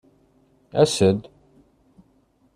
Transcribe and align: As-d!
As-d! 0.81 1.21